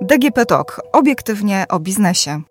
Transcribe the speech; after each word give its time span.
DGP 0.00 0.46
Talk. 0.46 0.80
Obiektywnie 0.92 1.64
o 1.68 1.80
biznesie. 1.80 2.42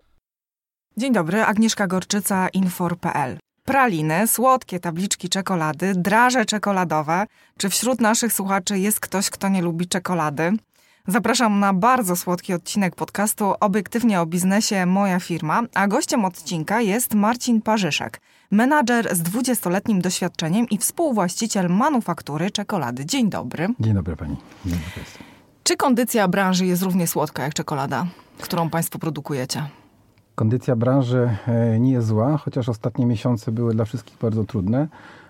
Dzień 0.97 1.13
dobry, 1.13 1.43
Agnieszka 1.43 1.87
Gorczyca, 1.87 2.49
Infor.pl. 2.49 3.37
Praliny, 3.65 4.27
słodkie 4.27 4.79
tabliczki 4.79 5.29
czekolady, 5.29 5.94
draże 5.96 6.46
czekoladowe. 6.46 7.26
Czy 7.58 7.70
wśród 7.70 8.02
naszych 8.02 8.33
słuchaczy 8.33 8.79
jest 8.79 8.99
ktoś, 8.99 9.29
kto 9.29 9.49
nie 9.49 9.62
lubi 9.62 9.88
czekolady? 9.88 10.52
Zapraszam 11.08 11.60
na 11.60 11.74
bardzo 11.74 12.15
słodki 12.15 12.54
odcinek 12.54 12.96
podcastu 12.96 13.54
Obiektywnie 13.60 14.22
o 14.22 14.26
biznesie 14.26 14.86
Moja 14.86 15.20
firma, 15.20 15.62
a 15.74 15.88
gościem 15.88 16.26
odcinka 16.26 16.81
jest 16.81 17.16
Marcin 17.16 17.62
Parzyszek, 17.62 18.22
menadżer 18.52 19.16
z 19.16 19.22
20-letnim 19.23 20.02
doświadczeniem 20.02 20.70
i 20.70 20.77
współwłaściciel 20.77 21.70
manufaktury 21.70 22.52
czekolady. 22.52 23.06
Dzień 23.06 23.30
dobry. 23.30 23.68
Dzień 23.80 23.94
dobry 23.94 24.16
pani. 24.16 24.36
Dzień 24.66 24.73
dobry. 24.73 25.04
Czy 25.64 25.78
kondycja 25.78 26.28
branży 26.28 26.66
jest 26.66 26.84
równie 26.84 27.08
słodka 27.08 27.44
jak 27.44 27.54
czekolada, 27.54 28.06
którą 28.42 28.70
państwo 28.70 29.00
produkujecie? 29.00 29.64
Kondycja 30.36 30.76
branży 30.76 31.38
e, 31.48 31.80
nie 31.80 31.92
jest 31.92 32.08
zła, 32.08 32.38
chociaż 32.38 32.70
ostatnie 32.70 33.06
miesiące 33.06 33.52
były 33.52 33.73
dla 33.73 33.86
wszystkich 33.86 34.18
bardzo 34.18 34.44
trudne. 34.44 34.88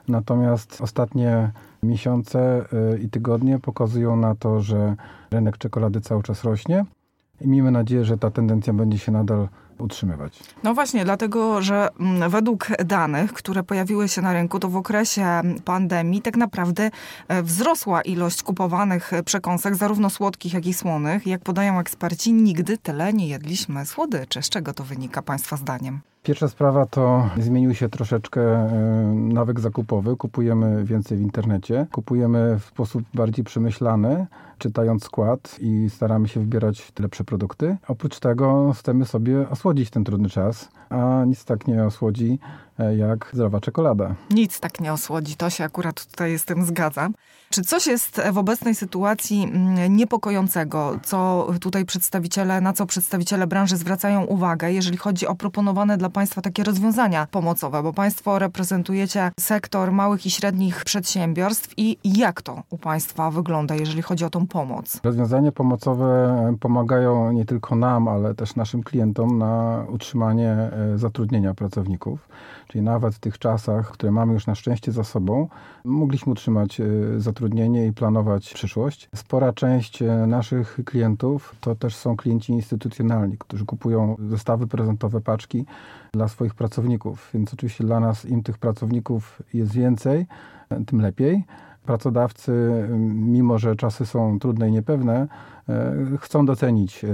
Natomiast 0.07 0.81
ostatnie 0.81 1.51
miesiące 1.83 2.65
e, 2.93 2.97
i 2.97 3.09
tygodnie 3.09 3.59
pokazują 3.59 4.15
na 4.15 4.35
to, 4.35 4.61
że 4.61 4.95
rynek 5.31 5.57
czekolady 5.57 6.01
cały 6.01 6.23
czas 6.23 6.43
rośnie 6.43 6.85
i 7.41 7.47
miejmy 7.47 7.71
nadzieję, 7.71 8.05
że 8.05 8.17
ta 8.17 8.31
tendencja 8.31 8.73
będzie 8.73 8.97
się 8.97 9.11
nadal 9.11 9.47
utrzymywać. 9.77 10.39
No 10.63 10.73
właśnie, 10.73 11.05
dlatego, 11.05 11.61
że 11.61 11.89
mm, 11.99 12.29
według 12.29 12.67
danych, 12.85 13.33
które 13.33 13.63
pojawiły 13.63 14.07
się 14.09 14.21
na 14.21 14.33
rynku, 14.33 14.59
to 14.59 14.69
w 14.69 14.75
okresie 14.75 15.41
pandemii 15.65 16.21
tak 16.21 16.37
naprawdę 16.37 16.91
e, 17.27 17.43
wzrosła 17.43 18.01
ilość 18.01 18.43
kupowanych 18.43 19.11
przekąsek, 19.25 19.75
zarówno 19.75 20.09
słodkich, 20.09 20.53
jak 20.53 20.65
i 20.65 20.73
słonych. 20.73 21.27
Jak 21.27 21.41
podają 21.41 21.79
eksperci, 21.79 22.33
nigdy 22.33 22.77
tyle 22.77 23.13
nie 23.13 23.27
jedliśmy 23.27 23.85
słodyczy. 23.85 24.41
Z 24.41 24.49
czego 24.49 24.73
to 24.73 24.83
wynika 24.83 25.21
Państwa 25.21 25.57
zdaniem? 25.57 26.10
Pierwsza 26.23 26.47
sprawa 26.47 26.85
to 26.85 27.29
zmienił 27.37 27.73
się 27.73 27.89
troszeczkę 27.89 28.41
e, 28.41 28.69
nawyk 29.15 29.59
zakupowy. 29.59 30.15
Kupujemy 30.15 30.83
więcej 30.83 31.17
w 31.17 31.21
internecie, 31.21 31.87
kupujemy 31.91 32.59
w 32.59 32.65
sposób 32.65 33.03
bardziej 33.13 33.45
przemyślany, 33.45 34.27
czytając 34.57 35.03
skład 35.03 35.57
i 35.59 35.89
staramy 35.89 36.27
się 36.27 36.39
wybierać 36.39 36.91
lepsze 36.99 37.23
produkty. 37.23 37.77
Oprócz 37.87 38.19
tego 38.19 38.73
chcemy 38.79 39.05
sobie 39.05 39.49
osłodzić 39.49 39.89
ten 39.89 40.03
trudny 40.03 40.29
czas, 40.29 40.69
a 40.89 41.25
nic 41.27 41.45
tak 41.45 41.67
nie 41.67 41.85
osłodzi 41.85 42.39
jak 42.97 43.29
zdrowa 43.33 43.59
czekolada. 43.59 44.15
Nic 44.29 44.59
tak 44.59 44.79
nie 44.79 44.93
osłodzi, 44.93 45.35
to 45.35 45.49
się 45.49 45.63
akurat 45.63 46.05
tutaj 46.05 46.39
z 46.39 46.45
tym 46.45 46.65
zgadzam. 46.65 47.13
Czy 47.49 47.61
coś 47.61 47.87
jest 47.87 48.21
w 48.31 48.37
obecnej 48.37 48.75
sytuacji 48.75 49.43
mm, 49.43 49.95
niepokojącego, 49.95 50.99
co 51.03 51.47
tutaj 51.61 51.85
przedstawiciele, 51.85 52.61
na 52.61 52.73
co 52.73 52.85
przedstawiciele 52.85 53.47
branży 53.47 53.77
zwracają 53.77 54.23
uwagę, 54.23 54.71
jeżeli 54.71 54.97
chodzi 54.97 55.27
o 55.27 55.35
proponowane 55.35 55.97
dla 55.97 56.09
Państwa 56.09 56.41
takie 56.41 56.63
rozwiązania 56.63 57.27
pomocowe, 57.31 57.83
bo 57.83 57.93
Państwo 57.93 58.39
reprezentujecie 58.39 59.31
sektor 59.39 59.91
małych 59.91 60.25
i 60.25 60.29
średnich 60.29 60.83
przedsiębiorstw 60.83 61.73
i 61.77 61.97
jak 62.03 62.41
to 62.41 62.63
u 62.69 62.77
Państwa 62.77 63.31
wygląda, 63.31 63.75
jeżeli 63.75 64.01
chodzi 64.01 64.25
o 64.25 64.29
tą 64.29 64.47
pomoc? 64.47 64.99
Rozwiązania 65.03 65.51
pomocowe 65.51 66.55
pomagają 66.59 67.31
nie 67.31 67.45
tylko 67.45 67.75
nam, 67.75 68.07
ale 68.07 68.35
też 68.35 68.55
naszym 68.55 68.83
klientom 68.83 69.37
na 69.37 69.85
utrzymanie 69.89 70.51
e, 70.51 70.97
zatrudnienia 70.97 71.53
pracowników. 71.53 72.27
Czyli 72.71 72.83
nawet 72.83 73.15
w 73.15 73.19
tych 73.19 73.39
czasach, 73.39 73.91
które 73.91 74.11
mamy 74.11 74.33
już 74.33 74.47
na 74.47 74.55
szczęście 74.55 74.91
za 74.91 75.03
sobą, 75.03 75.47
mogliśmy 75.85 76.31
utrzymać 76.31 76.79
e, 76.79 76.85
zatrudnienie 77.17 77.87
i 77.87 77.93
planować 77.93 78.53
przyszłość. 78.53 79.09
Spora 79.15 79.53
część 79.53 80.01
e, 80.01 80.27
naszych 80.27 80.79
klientów 80.85 81.55
to 81.61 81.75
też 81.75 81.95
są 81.95 82.17
klienci 82.17 82.53
instytucjonalni, 82.53 83.37
którzy 83.37 83.65
kupują 83.65 84.15
zestawy 84.29 84.67
prezentowe, 84.67 85.21
paczki 85.21 85.65
dla 86.13 86.27
swoich 86.27 86.55
pracowników. 86.55 87.29
Więc 87.33 87.53
oczywiście 87.53 87.83
dla 87.83 87.99
nas 87.99 88.25
im 88.25 88.43
tych 88.43 88.57
pracowników 88.57 89.41
jest 89.53 89.71
więcej, 89.71 90.25
tym 90.87 91.01
lepiej. 91.01 91.43
Pracodawcy, 91.85 92.85
mimo 93.15 93.59
że 93.59 93.75
czasy 93.75 94.05
są 94.05 94.39
trudne 94.39 94.69
i 94.69 94.71
niepewne, 94.71 95.27
e, 95.69 95.95
chcą 96.19 96.45
docenić 96.45 97.05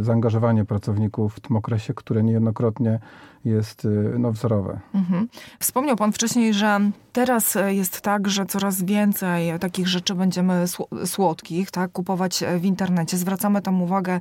zaangażowanie 0.00 0.64
pracowników 0.64 1.34
w 1.34 1.40
tym 1.40 1.56
okresie, 1.56 1.94
które 1.94 2.22
niejednokrotnie 2.22 2.98
jest 3.44 3.84
y, 3.84 4.14
no, 4.18 4.32
wzorowe. 4.32 4.80
Mhm. 4.94 5.28
Wspomniał 5.60 5.96
Pan 5.96 6.12
wcześniej, 6.12 6.54
że 6.54 6.80
teraz 7.12 7.56
e, 7.56 7.74
jest 7.74 8.00
tak, 8.00 8.28
że 8.28 8.46
coraz 8.46 8.82
więcej 8.82 9.58
takich 9.58 9.88
rzeczy 9.88 10.14
będziemy 10.14 10.64
słodkich 11.04 11.70
tak, 11.70 11.92
kupować 11.92 12.42
e, 12.42 12.58
w 12.58 12.64
internecie. 12.64 13.16
Zwracamy 13.16 13.62
tam 13.62 13.82
uwagę 13.82 14.20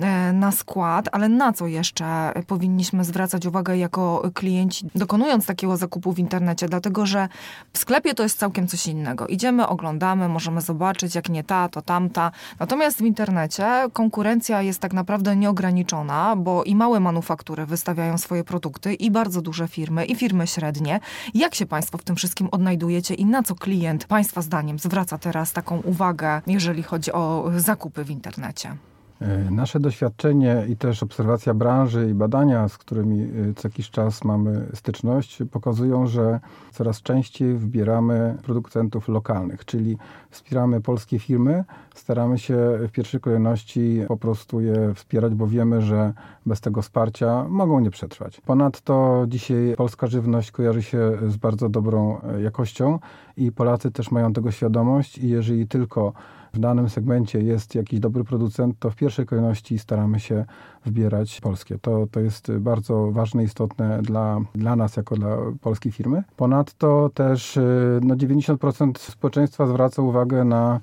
e, 0.00 0.32
na 0.32 0.52
skład, 0.52 1.08
ale 1.12 1.28
na 1.28 1.52
co 1.52 1.66
jeszcze 1.66 2.32
powinniśmy 2.46 3.04
zwracać 3.04 3.46
uwagę 3.46 3.76
jako 3.76 4.30
klienci, 4.34 4.86
dokonując 4.94 5.46
takiego 5.46 5.76
zakupu 5.76 6.12
w 6.12 6.18
internecie? 6.18 6.68
Dlatego, 6.68 7.06
że 7.06 7.28
w 7.72 7.78
sklepie 7.78 8.14
to 8.14 8.22
jest 8.22 8.38
całkiem 8.38 8.66
coś 8.66 8.86
innego. 8.86 9.26
Idziemy, 9.26 9.66
oglądamy, 9.66 10.28
możemy 10.28 10.60
zobaczyć, 10.60 11.14
jak 11.14 11.28
nie 11.28 11.44
ta, 11.44 11.68
to 11.68 11.82
tamta. 11.82 12.30
Natomiast 12.58 12.98
w 12.98 13.04
internecie 13.04 13.66
konkurencja 13.92 14.62
jest 14.62 14.80
tak 14.80 14.92
naprawdę 14.92 15.36
nieograniczona, 15.36 16.36
bo 16.36 16.64
i 16.64 16.76
małe 16.76 17.00
manufaktury 17.00 17.66
wystawiają 17.66 18.18
swoje 18.18 18.44
produkty 18.44 18.53
produkty 18.54 18.94
i 18.94 19.10
bardzo 19.10 19.42
duże 19.42 19.68
firmy, 19.68 20.04
i 20.04 20.14
firmy 20.14 20.46
średnie. 20.46 21.00
Jak 21.34 21.54
się 21.54 21.66
Państwo 21.66 21.98
w 21.98 22.02
tym 22.02 22.16
wszystkim 22.16 22.48
odnajdujecie 22.52 23.14
i 23.14 23.24
na 23.26 23.42
co 23.42 23.54
klient 23.54 24.04
Państwa 24.04 24.42
zdaniem 24.42 24.78
zwraca 24.78 25.18
teraz 25.18 25.52
taką 25.52 25.80
uwagę, 25.80 26.42
jeżeli 26.46 26.82
chodzi 26.82 27.12
o 27.12 27.50
zakupy 27.56 28.04
w 28.04 28.10
internecie? 28.10 28.76
E, 29.24 29.50
nasze 29.50 29.80
doświadczenie 29.80 30.66
i 30.68 30.76
też 30.76 31.02
obserwacja 31.02 31.54
branży 31.54 32.10
i 32.10 32.14
badania, 32.14 32.68
z 32.68 32.78
którymi 32.78 33.22
e, 33.22 33.54
co 33.56 33.68
jakiś 33.68 33.90
czas 33.90 34.24
mamy 34.24 34.66
styczność, 34.74 35.42
pokazują, 35.50 36.06
że 36.06 36.40
coraz 36.72 37.02
częściej 37.02 37.54
wybieramy 37.54 38.36
producentów 38.42 39.08
lokalnych, 39.08 39.64
czyli 39.64 39.98
wspieramy 40.30 40.80
polskie 40.80 41.18
firmy, 41.18 41.64
staramy 41.94 42.38
się 42.38 42.56
w 42.88 42.90
pierwszej 42.92 43.20
kolejności 43.20 44.00
po 44.08 44.16
prostu 44.16 44.60
je 44.60 44.94
wspierać, 44.94 45.34
bo 45.34 45.46
wiemy, 45.46 45.82
że 45.82 46.12
bez 46.46 46.60
tego 46.60 46.82
wsparcia 46.82 47.44
mogą 47.48 47.80
nie 47.80 47.90
przetrwać. 47.90 48.40
Ponadto 48.40 49.24
dzisiaj 49.28 49.74
polska 49.76 50.06
żywność 50.06 50.50
kojarzy 50.50 50.82
się 50.82 51.12
z 51.28 51.36
bardzo 51.36 51.68
dobrą 51.68 52.20
e, 52.20 52.42
jakością 52.42 52.98
i 53.36 53.52
Polacy 53.52 53.90
też 53.90 54.10
mają 54.10 54.32
tego 54.32 54.50
świadomość 54.50 55.18
i 55.18 55.28
jeżeli 55.28 55.66
tylko 55.66 56.12
w 56.54 56.58
danym 56.58 56.88
segmencie 56.88 57.40
jest 57.40 57.74
jakiś 57.74 58.00
dobry 58.00 58.24
producent, 58.24 58.78
to 58.78 58.90
w 58.90 58.96
pierwszej 58.96 59.26
kolejności 59.26 59.78
staramy 59.78 60.20
się 60.20 60.44
wybierać 60.84 61.40
polskie. 61.40 61.78
To, 61.78 62.06
to 62.10 62.20
jest 62.20 62.52
bardzo 62.52 63.12
ważne, 63.12 63.44
istotne 63.44 64.02
dla, 64.02 64.40
dla 64.54 64.76
nas, 64.76 64.96
jako 64.96 65.16
dla 65.16 65.36
polskiej 65.60 65.92
firmy. 65.92 66.22
Ponadto 66.36 67.10
też 67.14 67.56
y, 67.56 68.00
no, 68.02 68.14
90% 68.14 68.98
społeczeństwa 68.98 69.66
zwraca 69.66 70.02
uwagę 70.02 70.44
na, 70.44 70.80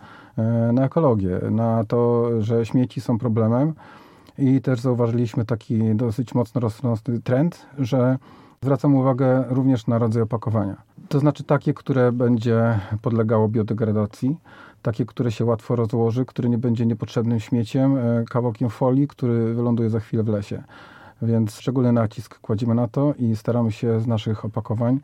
y, 0.69 0.73
na 0.73 0.85
ekologię, 0.85 1.39
na 1.51 1.83
to, 1.83 2.29
że 2.41 2.65
śmieci 2.65 3.01
są 3.01 3.17
problemem. 3.17 3.73
I 4.37 4.61
też 4.61 4.79
zauważyliśmy 4.79 5.45
taki 5.45 5.95
dosyć 5.95 6.35
mocno 6.35 6.61
rosnący 6.61 7.21
trend, 7.21 7.65
że 7.79 8.17
zwracam 8.61 8.95
uwagę 8.95 9.43
również 9.49 9.87
na 9.87 9.97
rodzaj 9.97 10.21
opakowania. 10.21 10.81
To 11.09 11.19
znaczy 11.19 11.43
takie, 11.43 11.73
które 11.73 12.11
będzie 12.11 12.79
podlegało 13.01 13.47
biodegradacji, 13.47 14.37
takie, 14.81 15.05
które 15.05 15.31
się 15.31 15.45
łatwo 15.45 15.75
rozłoży, 15.75 16.25
które 16.25 16.49
nie 16.49 16.57
będzie 16.57 16.85
niepotrzebnym 16.85 17.39
śmieciem, 17.39 17.97
e, 17.97 18.23
kawałkiem 18.29 18.69
folii, 18.69 19.07
który 19.07 19.53
wyląduje 19.53 19.89
za 19.89 19.99
chwilę 19.99 20.23
w 20.23 20.27
lesie. 20.27 20.63
Więc 21.21 21.55
szczególny 21.55 21.91
nacisk 21.91 22.39
kładziemy 22.39 22.75
na 22.75 22.87
to 22.87 23.13
i 23.17 23.35
staramy 23.35 23.71
się 23.71 23.99
z 23.99 24.07
naszych 24.07 24.45
opakowań 24.45 24.99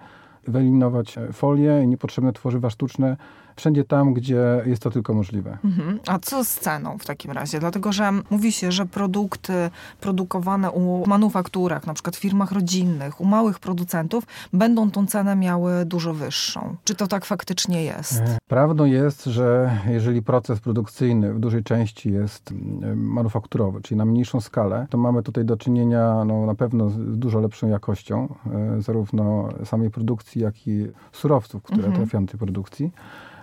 wyeliminować 0.48 1.16
folię 1.34 1.82
i 1.84 1.88
niepotrzebne 1.88 2.34
tworzywa 2.34 2.70
sztuczne, 2.70 3.18
wszędzie 3.58 3.84
tam, 3.84 4.14
gdzie 4.14 4.64
jest 4.66 4.82
to 4.82 4.92
tylko 4.92 5.14
możliwe. 5.14 5.58
Mhm. 5.66 6.00
A 6.08 6.20
co 6.20 6.44
z 6.44 6.56
ceną 6.56 6.98
w 6.98 7.06
takim 7.06 7.32
razie? 7.32 7.60
Dlatego, 7.60 7.92
że 7.92 8.12
mówi 8.30 8.52
się, 8.52 8.72
że 8.72 8.86
produkty 8.86 9.54
produkowane 10.02 10.72
u 10.72 11.08
manufakturach, 11.08 11.88
na 11.88 11.94
przykład 11.94 12.16
w 12.16 12.20
firmach 12.20 12.52
rodzinnych, 12.52 13.22
u 13.22 13.26
małych 13.26 13.60
producentów, 13.60 14.24
będą 14.54 14.92
tą 14.92 15.08
cenę 15.08 15.36
miały 15.36 15.86
dużo 15.86 16.14
wyższą. 16.14 16.76
Czy 16.84 16.96
to 16.96 17.08
tak 17.08 17.26
faktycznie 17.26 17.84
jest? 17.84 18.20
E, 18.20 18.38
prawdą 18.48 18.86
jest, 18.86 19.26
że 19.26 19.78
jeżeli 19.90 20.22
proces 20.22 20.60
produkcyjny 20.60 21.34
w 21.34 21.40
dużej 21.40 21.64
części 21.64 22.12
jest 22.12 22.54
manufakturowy, 22.96 23.82
czyli 23.82 23.98
na 23.98 24.06
mniejszą 24.06 24.42
skalę, 24.42 24.88
to 24.90 24.98
mamy 24.98 25.24
tutaj 25.24 25.46
do 25.46 25.58
czynienia 25.58 26.24
no, 26.26 26.46
na 26.46 26.56
pewno 26.56 26.90
z 26.90 27.18
dużo 27.20 27.40
lepszą 27.40 27.68
jakością, 27.68 28.36
e, 28.78 28.82
zarówno 28.82 29.50
samej 29.66 29.90
produkcji, 29.90 30.42
jak 30.42 30.68
i 30.68 30.88
surowców, 31.12 31.64
które 31.64 31.78
mhm. 31.78 31.96
trafiają 31.96 32.26
do 32.26 32.32
tej 32.32 32.40
produkcji. 32.40 32.92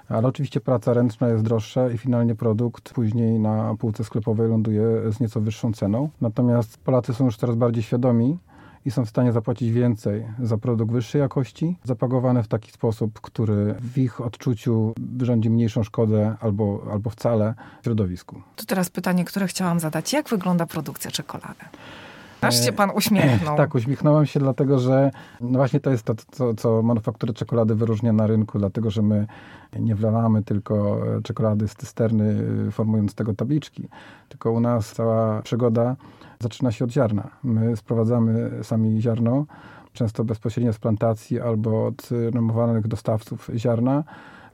Ale 0.08 0.28
oczywiście 0.28 0.60
praca 0.60 0.92
ręczna 0.92 1.28
jest 1.28 1.44
droższa 1.44 1.90
i 1.90 1.98
finalnie 1.98 2.34
produkt 2.34 2.92
później 2.92 3.38
na 3.38 3.74
półce 3.78 4.04
sklepowej 4.04 4.48
ląduje 4.48 5.12
z 5.12 5.20
nieco 5.20 5.40
wyższą 5.40 5.72
ceną. 5.72 6.08
Natomiast 6.20 6.78
Polacy 6.78 7.14
są 7.14 7.24
już 7.24 7.36
coraz 7.36 7.56
bardziej 7.56 7.82
świadomi 7.82 8.38
i 8.84 8.90
są 8.90 9.04
w 9.04 9.08
stanie 9.08 9.32
zapłacić 9.32 9.70
więcej 9.70 10.26
za 10.42 10.58
produkt 10.58 10.92
wyższej 10.92 11.20
jakości, 11.20 11.76
zapakowany 11.84 12.42
w 12.42 12.48
taki 12.48 12.72
sposób, 12.72 13.20
który 13.20 13.74
w 13.80 13.98
ich 13.98 14.20
odczuciu 14.20 14.92
wyrządzi 14.96 15.50
mniejszą 15.50 15.82
szkodę 15.82 16.36
albo, 16.40 16.86
albo 16.92 17.10
wcale 17.10 17.54
środowisku. 17.84 18.42
To 18.56 18.64
teraz 18.64 18.90
pytanie, 18.90 19.24
które 19.24 19.46
chciałam 19.46 19.80
zadać. 19.80 20.12
Jak 20.12 20.28
wygląda 20.28 20.66
produkcja 20.66 21.10
czekolady? 21.10 21.64
Aż 22.46 22.64
się 22.64 22.72
pan 22.72 22.90
uśmiechnął. 22.94 23.56
Tak, 23.64 23.74
uśmiechnąłem 23.74 24.26
się, 24.26 24.40
dlatego 24.40 24.78
że 24.78 25.10
no 25.40 25.58
właśnie 25.58 25.80
to 25.80 25.90
jest 25.90 26.04
to, 26.04 26.14
co, 26.30 26.54
co 26.54 26.82
manufakturę 26.82 27.32
czekolady 27.32 27.74
wyróżnia 27.74 28.12
na 28.12 28.26
rynku, 28.26 28.58
dlatego 28.58 28.90
że 28.90 29.02
my 29.02 29.26
nie 29.80 29.94
wlewamy 29.94 30.42
tylko 30.42 31.00
czekolady 31.22 31.68
z 31.68 31.74
cysterny, 31.74 32.36
formując 32.70 33.12
z 33.12 33.14
tego 33.14 33.34
tabliczki, 33.34 33.88
tylko 34.28 34.52
u 34.52 34.60
nas 34.60 34.92
cała 34.92 35.42
przygoda 35.42 35.96
zaczyna 36.40 36.72
się 36.72 36.84
od 36.84 36.90
ziarna. 36.90 37.30
My 37.42 37.76
sprowadzamy 37.76 38.50
sami 38.62 39.02
ziarno, 39.02 39.46
często 39.92 40.24
bezpośrednio 40.24 40.72
z 40.72 40.78
plantacji 40.78 41.40
albo 41.40 41.86
od 41.86 42.08
renomowanych 42.10 42.88
dostawców 42.88 43.50
ziarna 43.56 44.04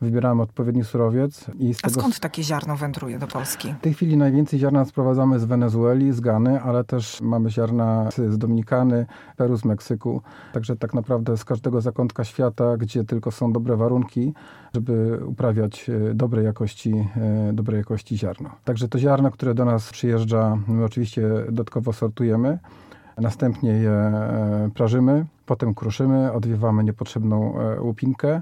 wybieramy 0.00 0.43
odpowiedni 0.43 0.85
surowiec. 0.85 1.47
I 1.58 1.75
A 1.82 1.88
tego... 1.88 2.00
skąd 2.00 2.20
takie 2.20 2.43
ziarno 2.43 2.76
wędruje 2.76 3.19
do 3.19 3.26
Polski? 3.26 3.75
W 3.75 3.81
tej 3.81 3.94
chwili 3.94 4.17
najwięcej 4.17 4.58
ziarna 4.58 4.85
sprowadzamy 4.85 5.38
z 5.38 5.44
Wenezueli, 5.44 6.12
z 6.12 6.20
Gany, 6.20 6.62
ale 6.62 6.85
też 6.85 7.20
mamy 7.20 7.50
ziarna 7.50 8.08
z 8.11 8.38
Dominikany, 8.38 9.06
Peru, 9.37 9.56
z 9.56 9.64
Meksyku. 9.64 10.23
Także 10.52 10.76
tak 10.76 10.94
naprawdę 10.94 11.37
z 11.37 11.44
każdego 11.44 11.81
zakątka 11.81 12.25
świata, 12.25 12.76
gdzie 12.76 13.05
tylko 13.05 13.31
są 13.31 13.52
dobre 13.52 13.76
warunki, 13.76 14.35
żeby 14.75 15.20
uprawiać 15.26 15.91
e, 15.91 16.14
dobrej 16.14 16.44
jakości, 16.44 17.08
e, 17.17 17.52
dobrej 17.52 17.79
jakości 17.79 18.19
ziarno. 18.19 18.50
Także 18.64 18.88
to 18.88 18.99
ziarno, 18.99 19.31
które 19.31 19.55
do 19.55 19.64
nas 19.64 19.91
przyjeżdża, 19.91 20.58
my 20.69 20.85
oczywiście 20.85 21.23
dodatkowo 21.47 21.93
sortujemy. 21.93 22.58
Następnie 23.20 23.70
je 23.70 23.90
e, 23.90 24.70
prażymy, 24.75 25.26
potem 25.46 25.75
kruszymy, 25.75 26.32
odwiewamy 26.32 26.84
niepotrzebną 26.84 27.55
łupinkę 27.81 28.40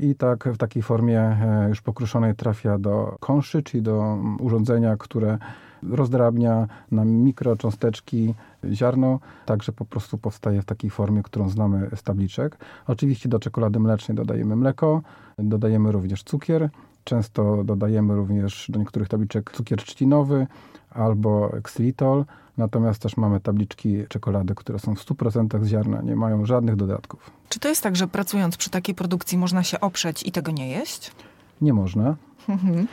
i 0.00 0.14
tak 0.14 0.48
w 0.48 0.56
takiej 0.56 0.82
formie 0.82 1.20
e, 1.20 1.66
już 1.68 1.80
pokruszonej 1.80 2.34
trafia 2.34 2.78
do 2.78 3.16
konszy, 3.20 3.62
czyli 3.62 3.82
do 3.82 4.18
urządzenia, 4.40 4.96
które 4.96 5.38
rozdrabnia 5.82 6.66
na 6.90 7.04
mikrocząsteczki 7.04 8.34
ziarno, 8.72 9.18
także 9.46 9.72
po 9.72 9.84
prostu 9.84 10.18
powstaje 10.18 10.62
w 10.62 10.64
takiej 10.64 10.90
formie, 10.90 11.22
którą 11.22 11.48
znamy 11.48 11.90
z 11.94 12.02
tabliczek. 12.02 12.58
Oczywiście 12.86 13.28
do 13.28 13.38
czekolady 13.38 13.80
mlecznej 13.80 14.16
dodajemy 14.16 14.56
mleko, 14.56 15.02
dodajemy 15.38 15.92
również 15.92 16.22
cukier, 16.22 16.70
często 17.10 17.64
dodajemy 17.64 18.14
również 18.14 18.66
do 18.68 18.78
niektórych 18.78 19.08
tabliczek 19.08 19.50
cukier 19.50 19.78
trzcinowy 19.78 20.46
albo 20.90 21.50
xylitol, 21.52 22.24
Natomiast 22.56 23.02
też 23.02 23.16
mamy 23.16 23.40
tabliczki 23.40 24.04
czekolady, 24.08 24.54
które 24.54 24.78
są 24.78 24.94
w 24.94 25.04
100% 25.04 25.64
z 25.64 25.68
ziarna, 25.68 26.02
nie 26.02 26.16
mają 26.16 26.46
żadnych 26.46 26.76
dodatków. 26.76 27.30
Czy 27.48 27.60
to 27.60 27.68
jest 27.68 27.82
tak, 27.82 27.96
że 27.96 28.08
pracując 28.08 28.56
przy 28.56 28.70
takiej 28.70 28.94
produkcji 28.94 29.38
można 29.38 29.62
się 29.62 29.80
oprzeć 29.80 30.22
i 30.26 30.32
tego 30.32 30.52
nie 30.52 30.68
jeść? 30.68 31.12
Nie 31.60 31.72
można. 31.72 32.16
Mhm. 32.48 32.86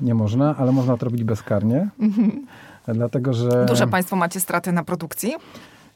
Nie 0.00 0.14
można, 0.14 0.56
ale 0.56 0.72
można 0.72 0.96
to 0.96 1.04
robić 1.04 1.24
bezkarnie. 1.24 1.88
Mhm. 2.00 2.46
Dlatego, 2.88 3.32
że... 3.32 3.66
Duże 3.68 3.86
Państwo 3.86 4.16
macie 4.16 4.40
straty 4.40 4.72
na 4.72 4.84
produkcji? 4.84 5.34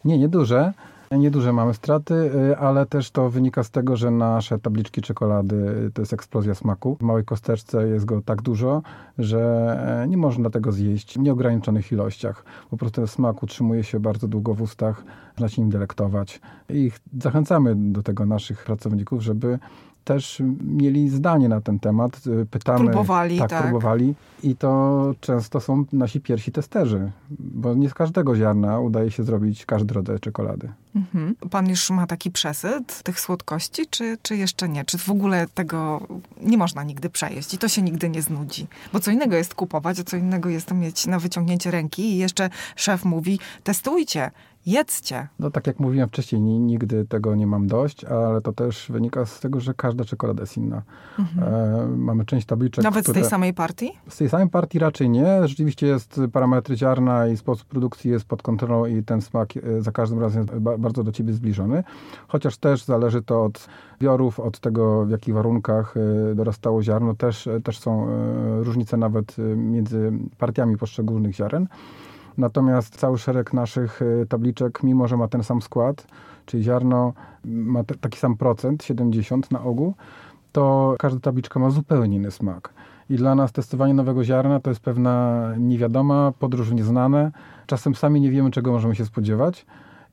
Nie, 0.05 0.19
nie 0.19 0.29
duże. 0.29 0.73
Nieduże 1.11 1.53
mamy 1.53 1.75
straty, 1.75 2.15
y, 2.15 2.59
ale 2.59 2.87
też 2.87 3.11
to 3.11 3.31
wynika 3.31 3.65
z 3.65 3.71
tego, 3.71 3.97
że 3.97 4.11
nasze 4.11 4.59
tabliczki 4.59 5.03
czekolady 5.03 5.57
y, 5.87 5.91
to 5.91 6.03
jest 6.03 6.13
eksplozja 6.13 6.55
smaku. 6.55 6.97
W 7.01 7.03
małej 7.03 7.25
kosteczce 7.25 7.89
jest 7.89 8.05
go 8.05 8.23
tak 8.23 8.43
dużo, 8.43 8.83
że 9.19 10.03
e, 10.03 10.09
nie 10.09 10.17
można 10.17 10.51
tego 10.51 10.73
zjeść 10.73 11.15
w 11.15 11.19
nieograniczonych 11.19 11.93
ilościach. 11.93 12.45
Po 12.71 12.77
prostu 12.77 13.01
ten 13.01 13.07
smak 13.07 13.43
utrzymuje 13.43 13.85
się 13.85 14.01
bardzo 14.01 14.29
długo 14.29 14.55
w 14.55 14.63
ustach, 14.63 15.05
można 15.33 15.49
się 15.49 15.63
nim 15.63 15.71
delektować. 15.71 16.41
I 16.69 16.91
zachęcamy 17.21 17.75
do 17.77 18.03
tego 18.03 18.27
naszych 18.27 18.65
pracowników, 18.65 19.23
żeby 19.23 19.59
też 20.07 20.43
mieli 20.65 21.09
zdanie 21.09 21.49
na 21.49 21.61
ten 21.61 21.79
temat. 21.79 22.21
Pytamy. 22.51 22.85
Próbowali, 22.85 23.39
tak. 23.39 23.51
tak. 23.51 23.63
próbowali. 23.63 24.15
I 24.43 24.57
to 24.57 25.13
często 25.21 25.61
są 25.61 25.85
nasi 25.93 26.21
pierwsi 26.21 26.53
testerzy, 26.53 27.11
bo 27.31 27.75
nie 27.75 27.91
z 27.91 27.95
każdego 27.95 28.37
ziarna 28.37 28.81
udaje 28.81 29.11
się 29.11 29.23
zrobić 29.23 29.67
każdy 29.67 29.95
rodzaj 29.95 30.21
czekolady. 30.21 30.69
Mhm. 30.97 31.35
Pan 31.51 31.69
już 31.69 31.91
ma 31.91 32.07
taki 32.07 32.31
przesyt 32.31 33.03
tych 33.03 33.21
słodkości, 33.21 33.87
czy, 33.91 34.19
czy 34.23 34.37
jeszcze 34.37 34.69
nie? 34.69 34.85
Czy 34.85 34.99
w 34.99 35.11
ogóle 35.11 35.47
tego 35.55 36.07
nie 36.41 36.59
można 36.59 36.83
nigdy 36.83 37.11
przejeść 37.11 37.55
i 37.55 37.59
to 37.59 37.69
się 37.69 37.83
nigdy 37.83 38.09
nie 38.09 38.23
znudzi? 38.23 38.67
Bo 38.93 39.01
co 39.01 39.11
innego 39.11 39.37
jest 39.37 39.55
kupować, 39.55 40.01
a 40.01 40.05
co 40.05 40.17
innego 40.17 40.49
jest 40.49 40.73
mieć 40.75 41.07
na 41.07 41.19
wyciągnięcie 41.19 41.71
ręki 41.71 42.03
i 42.03 42.17
jeszcze 42.17 42.51
szef 42.77 43.05
mówi, 43.05 43.39
testujcie, 43.65 44.31
Jedzcie. 44.67 45.29
No 45.39 45.51
tak 45.51 45.67
jak 45.67 45.81
mówiłem 45.81 46.09
wcześniej, 46.09 46.43
nigdy 46.43 47.05
tego 47.05 47.35
nie 47.35 47.47
mam 47.47 47.67
dość, 47.67 48.05
ale 48.05 48.41
to 48.41 48.53
też 48.53 48.87
wynika 48.91 49.27
z 49.27 49.41
tego, 49.41 49.61
że 49.61 49.75
każda 49.75 50.05
czekolada 50.05 50.43
jest 50.43 50.57
inna. 50.57 50.83
Mhm. 51.19 51.55
E, 51.55 51.87
mamy 51.97 52.25
część 52.25 52.47
tabliczek, 52.47 52.85
Nawet 52.85 53.05
które... 53.05 53.21
z 53.21 53.23
tej 53.23 53.31
samej 53.31 53.55
partii? 53.55 53.93
Z 54.09 54.17
tej 54.17 54.29
samej 54.29 54.49
partii 54.49 54.79
raczej 54.79 55.11
nie. 55.11 55.49
Rzeczywiście 55.49 55.87
jest 55.87 56.21
parametry 56.33 56.77
ziarna 56.77 57.27
i 57.27 57.37
sposób 57.37 57.69
produkcji 57.69 58.11
jest 58.11 58.25
pod 58.25 58.43
kontrolą 58.43 58.87
i 58.87 59.03
ten 59.03 59.21
smak 59.21 59.57
e, 59.57 59.83
za 59.83 59.93
każdym 59.93 60.21
razem 60.21 60.41
jest 60.43 60.53
bardzo 60.87 61.05
do 61.05 61.13
ciebie 61.13 61.33
zbliżony. 61.33 61.85
Chociaż 62.29 62.57
też 62.57 62.85
zależy 62.85 63.23
to 63.23 63.45
od 63.45 63.69
biorów, 64.01 64.41
od 64.41 64.61
tego 64.61 65.05
w 65.05 65.11
jakich 65.11 65.35
warunkach 65.35 65.95
e, 65.97 66.35
dorastało 66.35 66.83
ziarno. 66.83 67.15
Też, 67.15 67.47
e, 67.47 67.61
też 67.61 67.79
są 67.79 68.07
różnice 68.63 68.97
nawet 68.97 69.37
między 69.57 70.13
partiami 70.39 70.77
poszczególnych 70.77 71.35
ziaren. 71.35 71.69
Natomiast 72.39 72.97
cały 72.97 73.19
szereg 73.19 73.53
naszych 73.53 74.03
y, 74.03 74.27
tabliczek, 74.29 74.83
mimo 74.83 75.09
że 75.09 75.17
ma 75.17 75.29
ten 75.29 75.43
sam 75.43 75.63
skład, 75.63 76.07
czyli 76.47 76.63
ziarno 76.63 77.13
ma 77.45 77.85
taki 77.85 78.19
sam 78.19 78.37
procent, 78.37 78.85
70 78.85 79.51
na 79.51 79.63
ogół, 79.63 79.95
to 80.53 80.95
każda 80.99 81.21
tabliczka 81.21 81.61
ma 81.61 81.71
zupełnie 81.71 82.17
inny 82.17 82.31
smak. 82.31 82.75
I 83.11 83.17
dla 83.17 83.35
nas 83.35 83.53
testowanie 83.53 83.95
nowego 83.95 84.25
ziarna 84.25 84.61
to 84.61 84.71
jest 84.71 84.81
pewna 84.81 85.43
niewiadoma, 85.59 86.33
podróż 86.39 86.71
w 86.71 86.75
nieznane. 86.75 87.33
Czasem 87.67 87.95
sami 87.95 88.21
nie 88.21 88.31
wiemy, 88.31 88.51
czego 88.51 88.73
możemy 88.73 88.95
się 88.95 89.05
spodziewać 89.05 89.67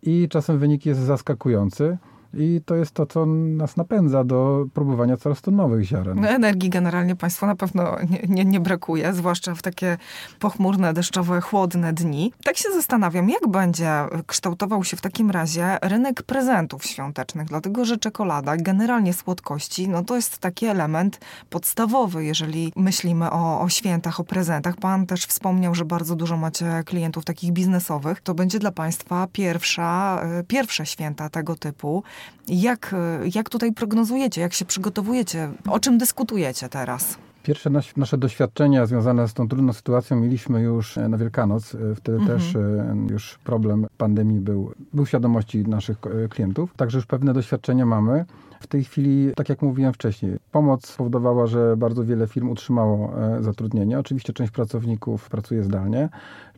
i 0.06 0.30
czasem 0.30 0.60
wynik 0.60 0.86
jest 0.86 1.00
zaskakujący. 1.00 1.98
I 2.34 2.62
to 2.66 2.76
jest 2.76 2.92
to, 2.92 3.06
co 3.06 3.26
nas 3.26 3.78
napędza 3.78 4.24
do 4.24 4.66
próbowania 4.74 5.18
coraz 5.18 5.42
to 5.42 5.52
nowych 5.52 5.84
ziaren. 5.84 6.22
No, 6.22 6.28
energii 6.28 6.70
generalnie 6.70 7.16
Państwu 7.16 7.46
na 7.46 7.56
pewno 7.56 7.98
nie, 8.10 8.20
nie, 8.28 8.46
nie, 8.46 8.60
brakuje, 8.60 9.14
zwłaszcza 9.14 9.56
w 9.56 9.62
takie 9.62 9.98
pochmurne, 10.40 10.94
deszczowe, 10.94 11.42
chłodne 11.42 11.94
dni. 11.94 12.34
Tak 12.44 12.58
się 12.58 12.70
zastanawiam, 12.74 13.30
jak 13.30 13.48
będzie 13.48 13.90
kształtował 14.28 14.84
się 14.84 14.98
w 14.98 15.02
takim 15.02 15.32
razie 15.32 15.78
rynek 15.82 16.24
prezentów 16.24 16.86
świątecznych, 16.86 17.48
dlatego 17.48 17.86
że 17.86 17.98
czekolada, 17.98 18.58
generalnie 18.58 19.14
słodkości, 19.14 19.88
no 19.88 20.04
to 20.04 20.16
jest 20.16 20.38
taki 20.38 20.66
element 20.66 21.20
podstawowy, 21.50 22.26
jeżeli 22.26 22.74
myślimy 22.76 23.32
o, 23.32 23.62
o 23.62 23.70
świętach, 23.70 24.20
o 24.20 24.24
prezentach. 24.24 24.76
Pan 24.78 25.06
też 25.06 25.26
wspomniał, 25.26 25.76
że 25.76 25.86
bardzo 25.86 26.16
dużo 26.16 26.38
macie 26.38 26.84
klientów 26.86 27.26
takich 27.26 27.52
biznesowych. 27.52 28.22
To 28.22 28.34
będzie 28.34 28.60
dla 28.60 28.72
Państwa 28.72 29.28
pierwsza, 29.32 30.22
e, 30.24 30.44
pierwsze 30.44 30.86
święta 30.86 31.30
tego 31.30 31.56
typu. 31.56 32.04
Jak, 32.48 32.96
jak 33.36 33.50
tutaj 33.50 33.74
prognozujecie, 33.74 34.42
jak 34.42 34.54
się 34.54 34.66
przygotowujecie, 34.66 35.50
o 35.70 35.80
czym 35.80 35.98
dyskutujecie 35.98 36.70
teraz? 36.70 37.18
Pierwsze 37.44 37.70
nasze 37.98 38.18
doświadczenia 38.18 38.86
związane 38.86 39.28
z 39.28 39.34
tą 39.34 39.48
trudną 39.48 39.74
sytuacją 39.74 40.20
mieliśmy 40.20 40.62
już 40.62 40.96
na 40.96 41.18
Wielkanoc. 41.18 41.78
Wtedy 41.96 42.18
mhm. 42.18 42.40
też 42.40 42.56
e, 42.56 42.96
już 43.10 43.40
problem 43.44 43.88
pandemii 43.98 44.40
był, 44.40 44.72
był 44.94 45.06
w 45.06 45.08
świadomości 45.08 45.58
naszych 45.68 45.98
e, 46.26 46.28
klientów. 46.28 46.74
Także 46.78 46.98
już 46.98 47.06
pewne 47.06 47.34
doświadczenia 47.34 47.86
mamy. 47.86 48.26
W 48.60 48.68
tej 48.68 48.84
chwili, 48.84 49.32
tak 49.36 49.50
jak 49.50 49.62
mówiłem 49.62 49.94
wcześniej, 49.94 50.38
pomoc 50.52 50.88
spowodowała, 50.88 51.48
że 51.48 51.78
bardzo 51.78 52.04
wiele 52.04 52.28
firm 52.28 52.50
utrzymało 52.50 53.14
e, 53.38 53.44
zatrudnienie. 53.44 54.00
Oczywiście 54.00 54.34
część 54.34 54.52
pracowników 54.52 55.30
pracuje 55.30 55.64
zdalnie, 55.64 56.10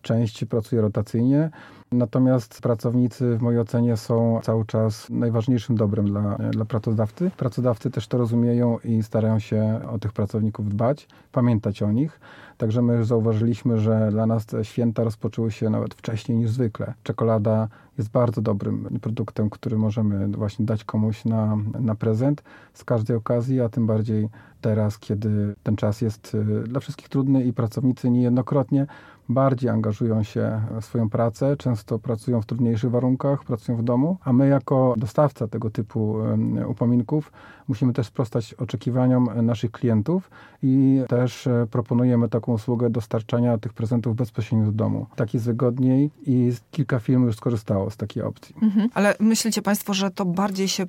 część 0.02 0.46
pracuje 0.46 0.82
rotacyjnie. 0.82 1.50
Natomiast 1.96 2.62
pracownicy 2.62 3.38
w 3.38 3.42
mojej 3.42 3.60
ocenie 3.60 3.98
są 3.98 4.40
cały 4.44 4.66
czas 4.66 5.10
najważniejszym 5.10 5.76
dobrem 5.76 6.06
dla, 6.06 6.38
dla 6.52 6.66
pracodawcy. 6.66 7.32
Pracodawcy 7.38 7.92
też 7.92 8.08
to 8.08 8.18
rozumieją 8.18 8.78
i 8.84 9.04
starają 9.04 9.40
się 9.40 9.80
o 9.92 10.00
tych 10.00 10.14
pracowników 10.14 10.70
dbać, 10.70 11.08
pamiętać 11.32 11.84
o 11.84 11.92
nich. 11.92 12.20
Także 12.58 12.82
my 12.82 13.06
zauważyliśmy, 13.06 13.80
że 13.80 14.08
dla 14.12 14.26
nas 14.26 14.46
te 14.46 14.66
święta 14.66 15.04
rozpoczęły 15.04 15.52
się 15.52 15.70
nawet 15.70 15.94
wcześniej 15.94 16.38
niż 16.38 16.50
zwykle. 16.50 16.94
Czekolada 17.04 17.68
jest 17.98 18.10
bardzo 18.10 18.42
dobrym 18.42 19.00
produktem, 19.02 19.50
który 19.50 19.78
możemy 19.78 20.28
właśnie 20.28 20.66
dać 20.66 20.84
komuś 20.84 21.26
na, 21.26 21.58
na 21.80 21.96
prezent 21.96 22.44
z 22.74 22.84
każdej 22.84 23.18
okazji, 23.18 23.62
a 23.62 23.70
tym 23.70 23.88
bardziej 23.88 24.30
teraz, 24.62 25.00
kiedy 25.00 25.56
ten 25.64 25.76
czas 25.76 26.02
jest 26.02 26.36
y, 26.36 26.64
dla 26.64 26.80
wszystkich 26.80 27.10
trudny 27.10 27.44
i 27.44 27.54
pracownicy 27.54 28.10
niejednokrotnie 28.10 28.88
bardziej 29.30 29.70
angażują 29.70 30.24
się 30.24 30.62
w 30.82 30.86
swoją 30.86 31.10
pracę, 31.10 31.58
często 31.58 31.85
pracują 32.04 32.42
w 32.42 32.46
trudniejszych 32.46 32.92
warunkach, 32.92 33.44
pracują 33.44 33.78
w 33.78 33.84
domu, 33.84 34.18
a 34.24 34.34
my 34.34 34.48
jako 34.48 34.94
dostawca 34.98 35.48
tego 35.48 35.70
typu 35.70 36.18
upominków 36.68 37.32
musimy 37.68 37.94
też 37.94 38.08
sprostać 38.08 38.54
oczekiwaniom 38.54 39.30
naszych 39.42 39.72
klientów 39.72 40.30
i 40.64 41.02
też 41.08 41.48
e, 41.48 41.68
proponujemy 41.72 42.30
taką 42.30 42.54
usługę 42.54 42.90
dostarczania 42.90 43.58
tych 43.58 43.74
prezentów 43.74 44.16
bezpośrednio 44.16 44.66
do 44.66 44.72
domu. 44.72 45.06
Tak 45.16 45.34
jest 45.34 45.46
wygodniej 45.46 46.12
i 46.26 46.54
kilka 46.72 47.00
firm 47.00 47.26
już 47.26 47.36
skorzystało 47.36 47.90
z 47.90 47.98
takiej 47.98 48.24
opcji. 48.24 48.56
Mhm. 48.62 48.90
Ale 48.94 49.16
myślicie 49.20 49.62
Państwo, 49.62 49.94
że 49.94 50.12
to 50.12 50.26
bardziej 50.26 50.68
się 50.68 50.84
e, 50.84 50.88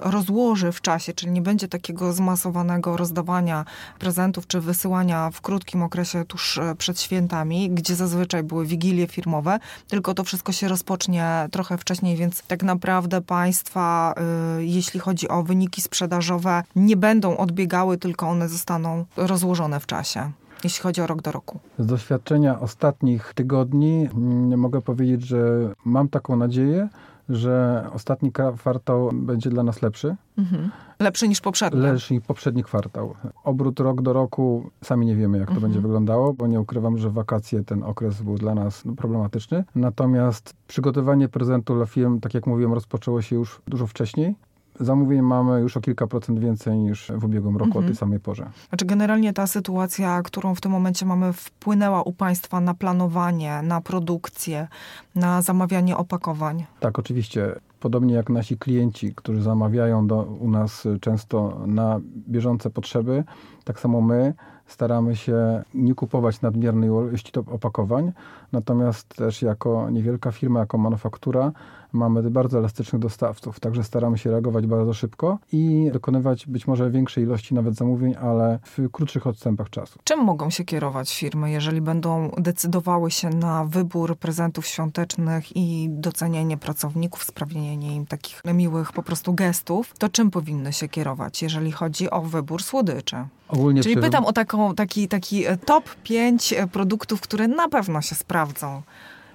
rozłoży 0.00 0.72
w 0.72 0.80
czasie, 0.80 1.12
czyli 1.12 1.32
nie 1.32 1.42
będzie 1.42 1.68
takiego 1.68 2.12
zmasowanego 2.12 2.96
rozdawania 2.96 3.64
prezentów 3.98 4.46
czy 4.46 4.60
wysyłania 4.60 5.30
w 5.30 5.40
krótkim 5.40 5.82
okresie 5.82 6.24
tuż 6.24 6.58
e, 6.58 6.74
przed 6.74 7.00
świętami, 7.00 7.70
gdzie 7.70 7.94
zazwyczaj 7.94 8.42
były 8.42 8.66
wigilie 8.66 9.06
firmowe, 9.06 9.58
tylko 9.88 10.14
to 10.14 10.24
wszystko 10.32 10.52
się 10.52 10.68
rozpocznie 10.68 11.48
trochę 11.50 11.78
wcześniej, 11.78 12.16
więc 12.16 12.42
tak 12.42 12.62
naprawdę 12.62 13.20
Państwa, 13.20 14.14
jeśli 14.58 15.00
chodzi 15.00 15.28
o 15.28 15.42
wyniki 15.42 15.82
sprzedażowe, 15.82 16.62
nie 16.76 16.96
będą 16.96 17.36
odbiegały, 17.36 17.98
tylko 17.98 18.28
one 18.28 18.48
zostaną 18.48 19.04
rozłożone 19.16 19.80
w 19.80 19.86
czasie 19.86 20.32
jeśli 20.64 20.82
chodzi 20.82 21.00
o 21.00 21.06
rok 21.06 21.22
do 21.22 21.32
roku? 21.32 21.60
Z 21.78 21.86
doświadczenia 21.86 22.60
ostatnich 22.60 23.32
tygodni 23.34 24.08
mm, 24.14 24.60
mogę 24.60 24.80
powiedzieć, 24.82 25.26
że 25.26 25.38
mam 25.84 26.08
taką 26.08 26.36
nadzieję, 26.36 26.88
że 27.32 27.86
ostatni 27.92 28.32
kwartał 28.56 29.10
będzie 29.12 29.50
dla 29.50 29.62
nas 29.62 29.82
lepszy. 29.82 30.16
Mhm. 30.38 30.70
Lepszy 31.00 31.28
niż 31.28 31.40
poprzedni. 31.40 31.80
Lepszy 31.80 32.14
niż 32.14 32.22
poprzedni 32.22 32.64
kwartał. 32.64 33.14
Obrót 33.44 33.80
rok 33.80 34.02
do 34.02 34.12
roku, 34.12 34.70
sami 34.84 35.06
nie 35.06 35.16
wiemy, 35.16 35.38
jak 35.38 35.48
to 35.48 35.54
mhm. 35.54 35.62
będzie 35.62 35.80
wyglądało, 35.80 36.32
bo 36.32 36.46
nie 36.46 36.60
ukrywam, 36.60 36.98
że 36.98 37.10
wakacje, 37.10 37.64
ten 37.64 37.82
okres 37.82 38.22
był 38.22 38.38
dla 38.38 38.54
nas 38.54 38.84
problematyczny. 38.96 39.64
Natomiast 39.74 40.54
przygotowanie 40.66 41.28
prezentu 41.28 41.74
dla 41.74 41.86
firm, 41.86 42.20
tak 42.20 42.34
jak 42.34 42.46
mówiłem, 42.46 42.72
rozpoczęło 42.72 43.22
się 43.22 43.36
już 43.36 43.60
dużo 43.68 43.86
wcześniej 43.86 44.34
zamówień 44.80 45.22
mamy 45.22 45.60
już 45.60 45.76
o 45.76 45.80
kilka 45.80 46.06
procent 46.06 46.38
więcej 46.38 46.78
niż 46.78 47.12
w 47.14 47.24
ubiegłym 47.24 47.56
roku 47.56 47.68
mhm. 47.68 47.84
o 47.84 47.88
tej 47.88 47.96
samej 47.96 48.20
porze. 48.20 48.50
Znaczy 48.68 48.84
generalnie 48.84 49.32
ta 49.32 49.46
sytuacja, 49.46 50.22
którą 50.22 50.54
w 50.54 50.60
tym 50.60 50.72
momencie 50.72 51.06
mamy, 51.06 51.32
wpłynęła 51.32 52.02
u 52.02 52.12
Państwa 52.12 52.60
na 52.60 52.74
planowanie, 52.74 53.62
na 53.62 53.80
produkcję, 53.80 54.68
na 55.14 55.42
zamawianie 55.42 55.96
opakowań? 55.96 56.64
Tak, 56.80 56.98
oczywiście. 56.98 57.54
Podobnie 57.80 58.14
jak 58.14 58.30
nasi 58.30 58.58
klienci, 58.58 59.14
którzy 59.14 59.42
zamawiają 59.42 60.06
do, 60.06 60.22
u 60.22 60.50
nas 60.50 60.88
często 61.00 61.60
na 61.66 62.00
bieżące 62.28 62.70
potrzeby, 62.70 63.24
tak 63.64 63.80
samo 63.80 64.00
my 64.00 64.34
staramy 64.66 65.16
się 65.16 65.62
nie 65.74 65.94
kupować 65.94 66.40
nadmiernej 66.40 66.88
ilości 66.88 67.32
opakowań, 67.46 68.12
natomiast 68.52 69.08
też 69.08 69.42
jako 69.42 69.90
niewielka 69.90 70.32
firma, 70.32 70.60
jako 70.60 70.78
manufaktura 70.78 71.52
mamy 71.92 72.30
bardzo 72.30 72.58
elastycznych 72.58 73.02
dostawców, 73.02 73.60
także 73.60 73.84
staramy 73.84 74.18
się 74.18 74.30
reagować 74.30 74.66
bardzo 74.66 74.94
szybko 74.94 75.38
i 75.52 75.90
dokonywać 75.92 76.46
być 76.46 76.66
może 76.66 76.90
większej 76.90 77.24
ilości 77.24 77.54
nawet 77.54 77.74
zamówień, 77.74 78.14
ale 78.20 78.58
w 78.64 78.90
krótszych 78.92 79.26
odstępach 79.26 79.70
czasu. 79.70 79.98
Czym 80.04 80.20
mogą 80.20 80.50
się 80.50 80.64
kierować 80.64 81.18
firmy, 81.18 81.50
jeżeli 81.50 81.80
będą 81.80 82.30
decydowały 82.38 83.10
się 83.10 83.30
na 83.30 83.64
wybór 83.64 84.16
prezentów 84.16 84.66
świątecznych 84.66 85.56
i 85.56 85.88
docenienie 85.90 86.56
pracowników, 86.56 87.24
sprawienie 87.24 87.96
im 87.96 88.06
takich 88.06 88.42
miłych 88.44 88.92
po 88.92 89.02
prostu 89.02 89.34
gestów, 89.34 89.94
to 89.98 90.08
czym 90.08 90.30
powinny 90.30 90.72
się 90.72 90.88
kierować, 90.88 91.42
jeżeli 91.42 91.72
chodzi 91.72 92.10
o 92.10 92.22
wybór 92.22 92.62
słodyczy? 92.62 93.16
Ogólnie 93.48 93.82
Czyli 93.82 93.96
pytam 93.96 94.24
o 94.24 94.32
taką, 94.32 94.74
taki, 94.74 95.08
taki 95.08 95.46
e, 95.46 95.56
top 95.56 95.84
5 96.02 96.52
e, 96.52 96.66
produktów, 96.66 97.20
które 97.20 97.48
na 97.48 97.68
pewno 97.68 98.02
się 98.02 98.14
sprawdzą, 98.14 98.82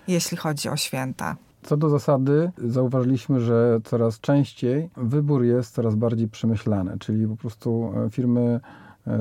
jeśli 0.07 0.37
chodzi 0.37 0.69
o 0.69 0.77
święta. 0.77 1.35
Co 1.67 1.77
do 1.77 1.89
zasady, 1.89 2.51
zauważyliśmy, 2.57 3.39
że 3.39 3.79
coraz 3.83 4.19
częściej 4.19 4.89
wybór 4.97 5.43
jest 5.43 5.73
coraz 5.73 5.95
bardziej 5.95 6.27
przemyślany, 6.27 6.97
czyli 6.99 7.27
po 7.27 7.35
prostu 7.35 7.93
e, 8.05 8.09
firmy 8.09 8.59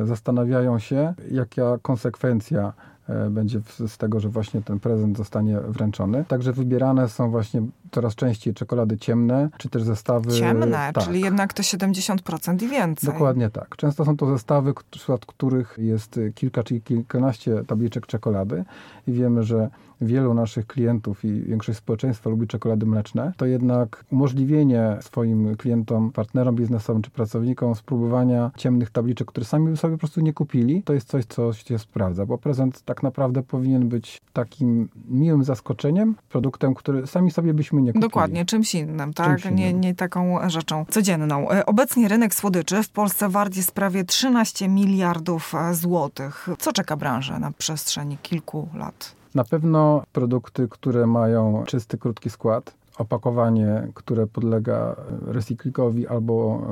zastanawiają 0.04 0.78
się, 0.78 1.14
jaka 1.30 1.78
konsekwencja 1.82 2.72
E, 3.08 3.30
będzie 3.30 3.60
z 3.86 3.98
tego, 3.98 4.20
że 4.20 4.28
właśnie 4.28 4.62
ten 4.62 4.80
prezent 4.80 5.16
zostanie 5.16 5.60
wręczony. 5.60 6.24
Także 6.28 6.52
wybierane 6.52 7.08
są 7.08 7.30
właśnie 7.30 7.62
coraz 7.90 8.14
częściej 8.14 8.54
czekolady 8.54 8.98
ciemne, 8.98 9.48
czy 9.58 9.68
też 9.68 9.82
zestawy... 9.82 10.32
Ciemne, 10.32 10.92
tak. 10.92 11.04
czyli 11.04 11.20
jednak 11.20 11.52
to 11.52 11.62
70% 11.62 12.62
i 12.62 12.68
więcej. 12.68 13.12
Dokładnie 13.12 13.50
tak. 13.50 13.76
Często 13.76 14.04
są 14.04 14.16
to 14.16 14.26
zestawy, 14.26 14.74
w 15.08 15.26
których 15.26 15.74
jest 15.78 16.20
kilka 16.34 16.62
czy 16.62 16.80
kilkanaście 16.80 17.64
tabliczek 17.64 18.06
czekolady 18.06 18.64
i 19.06 19.12
wiemy, 19.12 19.42
że 19.42 19.70
wielu 20.00 20.34
naszych 20.34 20.66
klientów 20.66 21.24
i 21.24 21.42
większość 21.42 21.78
społeczeństwa 21.78 22.30
lubi 22.30 22.46
czekolady 22.46 22.86
mleczne, 22.86 23.32
to 23.36 23.46
jednak 23.46 24.04
umożliwienie 24.12 24.96
swoim 25.00 25.56
klientom, 25.56 26.12
partnerom 26.12 26.56
biznesowym 26.56 27.02
czy 27.02 27.10
pracownikom 27.10 27.74
spróbowania 27.74 28.50
ciemnych 28.56 28.90
tabliczek, 28.90 29.28
które 29.28 29.46
sami 29.46 29.70
by 29.70 29.76
sobie 29.76 29.94
po 29.94 29.98
prostu 29.98 30.20
nie 30.20 30.32
kupili, 30.32 30.82
to 30.82 30.92
jest 30.92 31.08
coś, 31.08 31.24
co 31.24 31.52
się 31.52 31.78
sprawdza, 31.78 32.26
bo 32.26 32.38
prezent 32.38 32.82
tak 32.82 33.02
naprawdę 33.02 33.42
powinien 33.42 33.88
być 33.88 34.20
takim 34.32 34.88
miłym 35.08 35.44
zaskoczeniem, 35.44 36.14
produktem, 36.28 36.74
który 36.74 37.06
sami 37.06 37.30
sobie 37.30 37.54
byśmy 37.54 37.82
nie 37.82 37.92
kupili. 37.92 38.02
Dokładnie, 38.02 38.44
czymś 38.44 38.74
innym, 38.74 39.14
tak? 39.14 39.26
Czymś 39.26 39.44
innym. 39.44 39.56
Nie, 39.56 39.72
nie 39.72 39.94
taką 39.94 40.50
rzeczą 40.50 40.84
codzienną. 40.90 41.50
E, 41.50 41.66
obecnie 41.66 42.08
rynek 42.08 42.34
słodyczy 42.34 42.82
w 42.82 42.88
Polsce 42.88 43.28
wart 43.28 43.56
jest 43.56 43.72
prawie 43.72 44.04
13 44.04 44.68
miliardów 44.68 45.54
e, 45.54 45.74
złotych. 45.74 46.48
Co 46.58 46.72
czeka 46.72 46.96
branżę 46.96 47.38
na 47.38 47.52
przestrzeni 47.52 48.18
kilku 48.22 48.68
lat? 48.74 49.16
Na 49.36 49.44
pewno 49.44 50.02
produkty, 50.12 50.68
które 50.68 51.06
mają 51.06 51.64
czysty, 51.66 51.98
krótki 51.98 52.30
skład, 52.30 52.74
opakowanie, 52.98 53.88
które 53.94 54.26
podlega 54.26 54.96
recyklingowi 55.26 56.06
albo 56.06 56.62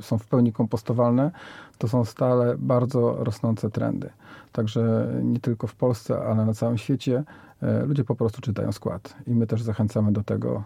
są 0.00 0.18
w 0.18 0.26
pełni 0.26 0.52
kompostowalne, 0.52 1.30
to 1.78 1.88
są 1.88 2.04
stale 2.04 2.54
bardzo 2.58 3.24
rosnące 3.24 3.70
trendy. 3.70 4.10
Także 4.52 5.12
nie 5.22 5.40
tylko 5.40 5.66
w 5.66 5.74
Polsce, 5.74 6.22
ale 6.28 6.46
na 6.46 6.54
całym 6.54 6.78
świecie 6.78 7.24
e, 7.62 7.86
ludzie 7.86 8.04
po 8.04 8.14
prostu 8.14 8.40
czytają 8.40 8.72
skład 8.72 9.14
i 9.26 9.34
my 9.34 9.46
też 9.46 9.62
zachęcamy 9.62 10.12
do 10.12 10.22
tego, 10.22 10.62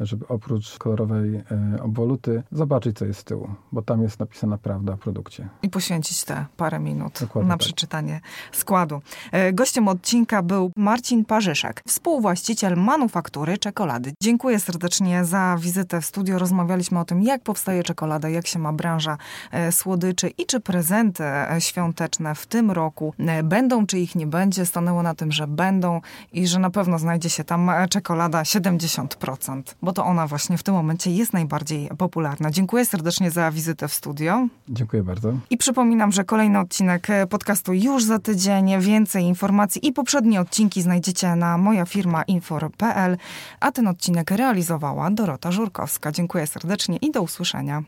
żeby 0.00 0.28
oprócz 0.28 0.78
kolorowej 0.78 1.36
e, 1.36 1.44
obwoluty 1.82 2.42
zobaczyć, 2.52 2.98
co 2.98 3.04
jest 3.04 3.20
z 3.20 3.24
tyłu, 3.24 3.48
bo 3.72 3.82
tam 3.82 4.02
jest 4.02 4.20
napisana 4.20 4.58
prawda 4.58 4.92
o 4.92 4.96
produkcie. 4.96 5.48
I 5.62 5.70
poświęcić 5.70 6.24
te 6.24 6.46
parę 6.56 6.78
minut 6.78 7.18
Dokładnie 7.20 7.48
na 7.48 7.54
tak. 7.54 7.60
przeczytanie 7.60 8.20
składu. 8.52 9.02
E, 9.32 9.52
gościem 9.52 9.88
odcinka 9.88 10.42
był 10.42 10.70
Marcin 10.76 11.24
Parzyszek, 11.24 11.82
współwłaściciel 11.88 12.76
manufaktury 12.76 13.58
czekolady. 13.58 14.12
Dziękuję 14.22 14.60
serdecznie 14.60 15.24
za 15.24 15.56
wizytę 15.60 16.00
w 16.00 16.06
studio. 16.06 16.38
Rozmawialiśmy 16.38 16.98
o 16.98 17.04
tym, 17.04 17.22
jak 17.22 17.42
powstaje 17.42 17.82
czekolada, 17.82 18.28
jak 18.28 18.46
się 18.46 18.58
ma 18.58 18.72
branża 18.72 19.18
e, 19.50 19.72
słodyczy 19.72 20.28
i 20.28 20.46
czy 20.46 20.60
prezenty 20.60 21.24
świąteczne 21.58 22.34
w 22.34 22.46
tym 22.46 22.70
roku 22.70 23.14
będą, 23.44 23.86
czy 23.86 23.98
ich 23.98 24.14
nie 24.14 24.26
będzie. 24.26 24.66
Stanęło 24.66 25.02
na 25.02 25.14
tym, 25.14 25.32
że 25.32 25.46
będą 25.46 26.00
i 26.32 26.46
że 26.46 26.58
na 26.58 26.70
pewno 26.70 26.98
znajdzie 26.98 27.30
się 27.30 27.44
tam 27.44 27.70
czekolada 27.90 28.42
70% 28.42 29.62
bo 29.84 29.92
to 29.92 30.04
ona 30.04 30.26
właśnie 30.26 30.58
w 30.58 30.62
tym 30.62 30.74
momencie 30.74 31.10
jest 31.10 31.32
najbardziej 31.32 31.88
popularna. 31.98 32.50
Dziękuję 32.50 32.84
serdecznie 32.84 33.30
za 33.30 33.50
wizytę 33.50 33.88
w 33.88 33.94
studio. 33.94 34.46
Dziękuję 34.68 35.02
bardzo. 35.02 35.32
I 35.50 35.56
przypominam, 35.56 36.12
że 36.12 36.24
kolejny 36.24 36.58
odcinek 36.58 37.06
podcastu 37.30 37.72
już 37.72 38.04
za 38.04 38.18
tydzień. 38.18 38.80
Więcej 38.80 39.24
informacji 39.24 39.86
i 39.86 39.92
poprzednie 39.92 40.40
odcinki 40.40 40.82
znajdziecie 40.82 41.36
na 41.36 41.58
moja 41.58 41.86
firma 41.86 42.22
infor.pl, 42.22 43.16
a 43.60 43.72
ten 43.72 43.88
odcinek 43.88 44.30
realizowała 44.30 45.10
Dorota 45.10 45.52
Żurkowska. 45.52 46.12
Dziękuję 46.12 46.46
serdecznie 46.46 46.96
i 46.96 47.10
do 47.10 47.22
usłyszenia. 47.22 47.82